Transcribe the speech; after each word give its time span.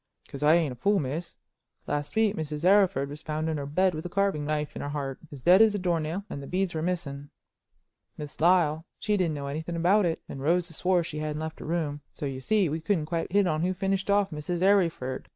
"'Cause 0.27 0.41
I 0.41 0.55
ain't 0.55 0.71
a 0.71 0.75
fool, 0.75 0.97
miss. 0.97 1.37
Last 1.85 2.15
week 2.15 2.35
Mrs. 2.35 2.65
Arryford 2.67 3.07
was 3.07 3.21
found 3.21 3.47
in 3.47 3.57
her 3.57 3.67
bed 3.67 3.93
with 3.93 4.03
a 4.03 4.09
carving 4.09 4.45
knife 4.45 4.75
in 4.75 4.81
her 4.81 4.89
heart, 4.89 5.19
as 5.31 5.43
dead 5.43 5.61
as 5.61 5.75
a 5.75 5.77
door 5.77 5.99
nail, 5.99 6.23
and 6.27 6.41
the 6.41 6.47
beads 6.47 6.73
were 6.73 6.81
missing. 6.81 7.29
Miss 8.17 8.41
Lyle, 8.41 8.83
she 8.97 9.15
didn't 9.15 9.35
know 9.35 9.45
anything 9.45 9.75
about 9.75 10.07
it, 10.07 10.19
and 10.27 10.41
Rosa 10.41 10.73
swore 10.73 11.03
she 11.03 11.19
hadn't 11.19 11.39
left 11.39 11.59
her 11.59 11.67
room, 11.67 12.01
so, 12.15 12.25
you 12.25 12.41
see, 12.41 12.67
we 12.67 12.81
couldn't 12.81 13.05
quite 13.05 13.31
hit 13.31 13.45
on 13.45 13.61
who 13.61 13.75
finished 13.75 14.09
off 14.09 14.31
Mrs. 14.31 14.63
Arryford. 14.63 15.27